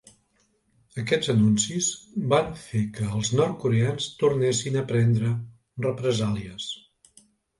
[1.01, 1.89] Aquests anuncis
[2.31, 5.31] van fer que els nord-coreans tornessin a prendre
[5.89, 6.67] represàlies.